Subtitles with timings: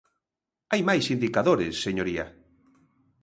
[0.71, 2.25] Hai máis indicadores, señoría.